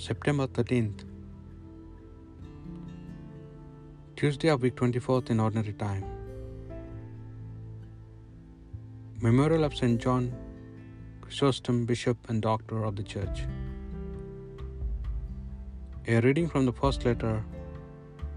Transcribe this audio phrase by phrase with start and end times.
[0.00, 1.00] September 13th,
[4.14, 6.04] Tuesday of week 24th in ordinary time.
[9.20, 10.00] Memorial of St.
[10.00, 10.32] John
[11.20, 13.42] Chrysostom, Bishop and Doctor of the Church.
[16.06, 17.42] A reading from the first letter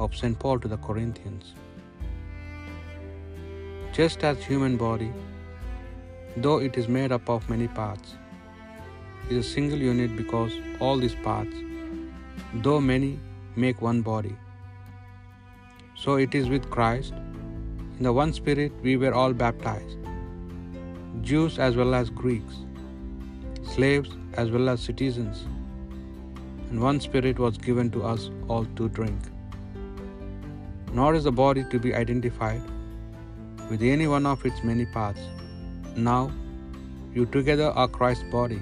[0.00, 0.36] of St.
[0.36, 1.54] Paul to the Corinthians.
[3.92, 5.12] Just as human body,
[6.36, 8.16] though it is made up of many parts,
[9.30, 11.56] is a single unit because all these parts,
[12.62, 13.18] though many,
[13.56, 14.34] make one body.
[15.96, 17.14] So it is with Christ.
[17.98, 19.98] In the one Spirit we were all baptized,
[21.22, 22.56] Jews as well as Greeks,
[23.62, 25.44] slaves as well as citizens,
[26.70, 29.18] and one Spirit was given to us all to drink.
[30.92, 32.62] Nor is the body to be identified
[33.70, 35.20] with any one of its many parts.
[35.96, 36.30] Now,
[37.14, 38.60] you together are Christ's body,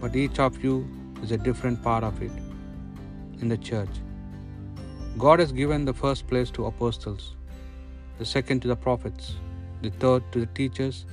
[0.00, 0.74] but each of you
[1.22, 2.32] is a different part of it
[3.40, 3.96] in the church.
[5.18, 7.36] God has given the first place to apostles,
[8.18, 9.34] the second to the prophets,
[9.82, 11.04] the third to the teachers,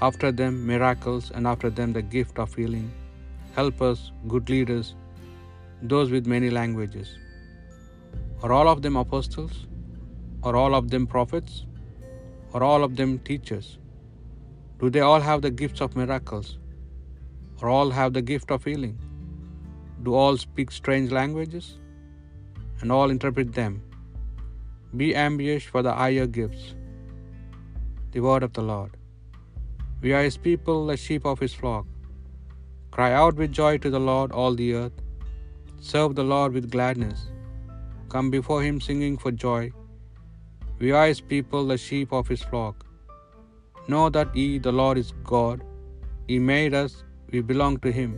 [0.00, 2.90] after them miracles, and after them the gift of healing,
[3.54, 4.94] helpers, good leaders,
[5.82, 7.16] those with many languages.
[8.42, 9.66] Are all of them apostles?
[10.42, 11.66] Are all of them prophets?
[12.54, 13.78] Are all of them teachers?
[14.80, 16.58] Do they all have the gifts of miracles?
[17.62, 18.96] Or all have the gift of healing?
[20.04, 21.66] Do all speak strange languages?
[22.80, 23.74] And all interpret them?
[25.00, 26.64] Be ambitious for the higher gifts.
[28.14, 28.92] The word of the Lord.
[30.02, 31.86] We are his people, the sheep of his flock.
[32.96, 34.96] Cry out with joy to the Lord, all the earth.
[35.92, 37.20] Serve the Lord with gladness.
[38.14, 39.62] Come before him singing for joy.
[40.82, 42.76] We are his people, the sheep of his flock.
[43.92, 45.62] Know that he, the Lord, is God.
[46.26, 46.92] He made us,
[47.32, 48.12] we belong to him.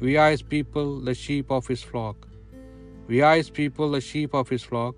[0.00, 2.28] We are his people, the sheep of his flock.
[3.08, 4.94] We are his people, the sheep of his flock.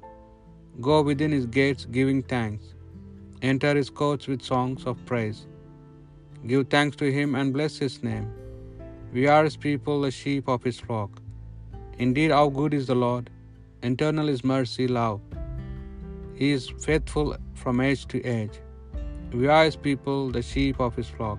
[0.81, 2.75] Go within his gates giving thanks.
[3.51, 5.47] Enter his courts with songs of praise.
[6.47, 8.29] Give thanks to him and bless his name.
[9.13, 11.11] We are his people, the sheep of his flock.
[11.99, 13.31] Indeed, how good is the Lord!
[13.83, 15.21] Eternal is mercy, love.
[16.35, 18.57] He is faithful from age to age.
[19.33, 21.39] We are his people, the sheep of his flock.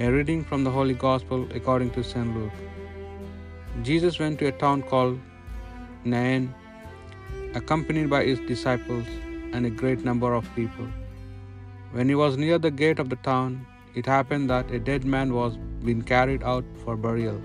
[0.00, 2.32] A reading from the Holy Gospel according to St.
[2.32, 2.58] Luke.
[3.82, 5.18] Jesus went to a town called
[6.04, 6.54] Nain,
[7.60, 9.08] accompanied by his disciples
[9.52, 10.86] and a great number of people.
[11.90, 13.66] When he was near the gate of the town,
[13.96, 17.40] it happened that a dead man was being carried out for burial,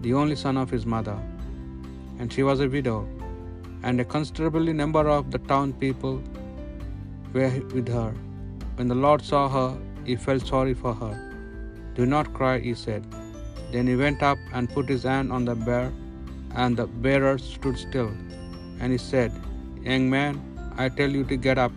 [0.00, 1.16] the only son of his mother,
[2.18, 2.98] and she was a widow,
[3.84, 6.20] and a considerable number of the town people
[7.32, 8.12] were with her.
[8.74, 9.70] When the Lord saw her,
[10.04, 11.14] he felt sorry for her.
[11.96, 13.04] Do not cry, he said.
[13.72, 15.86] Then he went up and put his hand on the bier,
[16.62, 18.10] and the bearer stood still.
[18.80, 19.32] And he said,
[19.88, 20.34] Young man,
[20.76, 21.72] I tell you to get up.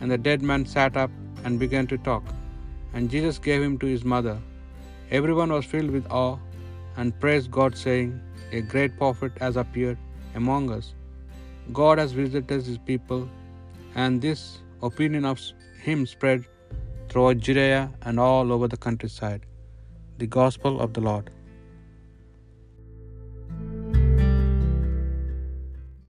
[0.00, 1.12] And the dead man sat up
[1.44, 2.24] and began to talk.
[2.94, 4.36] And Jesus gave him to his mother.
[5.18, 6.36] Everyone was filled with awe
[6.96, 8.10] and praised God, saying,
[8.58, 9.98] A great prophet has appeared
[10.40, 10.86] among us.
[11.80, 13.22] God has visited his people,
[14.02, 14.40] and this
[14.88, 15.40] opinion of
[15.88, 16.44] him spread
[17.08, 19.46] throughout Judea and all over the countryside.
[20.18, 21.30] The Gospel of the Lord.